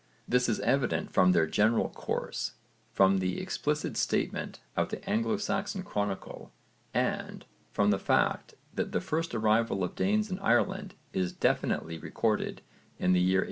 This 0.27 0.49
is 0.49 0.59
evident 0.61 1.11
from 1.11 1.31
their 1.31 1.45
general 1.45 1.87
course, 1.89 2.53
from 2.91 3.19
the 3.19 3.39
explicit 3.39 3.95
statement 3.95 4.59
of 4.75 4.89
the 4.89 5.07
Anglo 5.07 5.37
Saxon 5.37 5.83
chronicle, 5.83 6.51
and 6.91 7.45
from 7.71 7.91
the 7.91 7.99
fact 7.99 8.55
that 8.73 8.93
the 8.93 8.99
first 8.99 9.35
arrival 9.35 9.83
of 9.83 9.93
Danes 9.93 10.31
in 10.31 10.39
Ireland 10.39 10.95
is 11.13 11.31
definitely 11.33 11.99
recorded 11.99 12.63
in 12.97 13.13
the 13.13 13.19
year 13.21 13.39
849. 13.39 13.39